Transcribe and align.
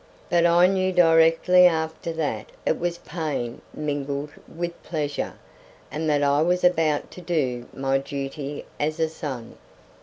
But 0.31 0.47
I 0.47 0.65
knew 0.65 0.91
directly 0.91 1.67
after 1.67 2.11
that 2.13 2.47
it 2.65 2.79
was 2.79 2.97
pain 2.97 3.61
mingled 3.71 4.31
with 4.47 4.81
pleasure, 4.81 5.35
and 5.91 6.09
that 6.09 6.23
I 6.23 6.41
was 6.41 6.63
about 6.63 7.11
to 7.11 7.21
do 7.21 7.67
my 7.71 7.99
duty 7.99 8.65
as 8.79 8.99
a 8.99 9.07
son. 9.07 9.57